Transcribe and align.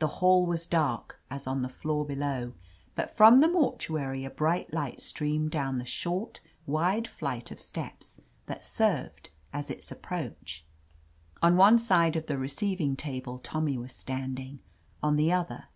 The 0.00 0.08
hall 0.18 0.46
was 0.46 0.66
dark, 0.66 1.20
as 1.30 1.46
on 1.46 1.62
the 1.62 1.68
floor 1.68 2.04
below, 2.04 2.54
but 2.96 3.08
from 3.16 3.38
the 3.40 3.46
mortuary 3.48 4.24
a 4.24 4.30
bright 4.30 4.72
light 4.74 4.98
streamed 5.00 5.52
down 5.52 5.78
the 5.78 5.84
short, 5.84 6.40
wide 6.66 7.06
flight 7.06 7.52
of 7.52 7.60
steps 7.60 8.20
that 8.46 8.64
served 8.64 9.30
as 9.52 9.70
its 9.70 9.92
approach. 9.92 10.64
On 11.40 11.56
one 11.56 11.78
side 11.78 12.16
of 12.16 12.26
the 12.26 12.36
receiving 12.36 12.96
table 12.96 13.38
Tommy 13.38 13.78
was 13.78 13.92
standing. 13.92 14.58
On 15.04 15.14
the 15.14 15.30
other. 15.30 15.66